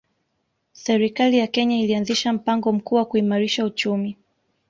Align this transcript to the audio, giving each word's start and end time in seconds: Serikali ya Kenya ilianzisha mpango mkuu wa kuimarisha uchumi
Serikali 0.73 1.37
ya 1.37 1.47
Kenya 1.47 1.79
ilianzisha 1.79 2.33
mpango 2.33 2.71
mkuu 2.71 2.95
wa 2.95 3.05
kuimarisha 3.05 3.65
uchumi 3.65 4.17